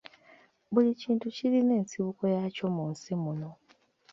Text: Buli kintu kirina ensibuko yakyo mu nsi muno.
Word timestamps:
Buli 0.71 0.89
kintu 1.01 1.25
kirina 1.35 1.73
ensibuko 1.79 2.23
yakyo 2.35 2.65
mu 2.75 2.83
nsi 2.91 3.11
muno. 3.23 3.49